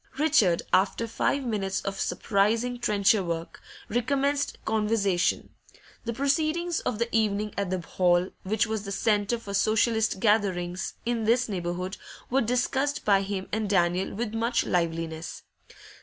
[0.17, 5.49] Richard, after five minutes of surprising trencher work, recommenced conversation.
[6.05, 10.95] The proceedings of the evening at the hall, which was the centre for Socialist gatherings
[11.05, 11.97] in this neighbourhood,
[12.31, 15.43] were discussed by him and Daniel with much liveliness.